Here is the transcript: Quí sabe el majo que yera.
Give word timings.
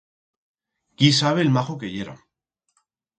Quí 1.01 1.11
sabe 1.21 1.43
el 1.45 1.51
majo 1.57 1.75
que 1.83 1.91
yera. 1.97 2.15